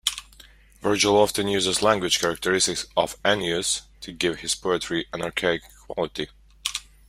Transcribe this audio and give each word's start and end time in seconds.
Virgil 0.81 1.15
often 1.15 1.47
uses 1.47 1.83
language 1.83 2.19
characteristic 2.19 2.89
of 2.97 3.17
Ennius 3.23 3.83
to 3.99 4.11
give 4.11 4.39
his 4.39 4.55
poetry 4.55 5.05
an 5.13 5.21
archaic 5.21 5.61
quality. 5.87 6.27